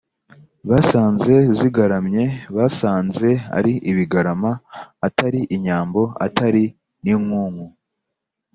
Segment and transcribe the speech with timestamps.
[0.69, 2.23] basanze zigaramye:
[2.55, 4.51] basanze ari ibigarama;
[5.07, 6.63] atari inyambo; atari
[7.03, 7.65] n’inkuku;